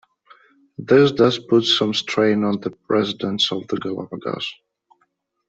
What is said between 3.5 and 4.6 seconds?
of the Galapagos.